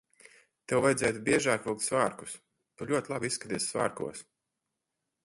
Tev 0.71 0.79
vajadzētu 0.85 1.19
biežāk 1.27 1.67
vilkt 1.69 1.85
svārkus. 1.87 2.33
Tu 2.81 2.87
ļoti 2.93 3.13
labi 3.15 3.31
izskaties 3.33 3.69
svārkos. 3.75 4.25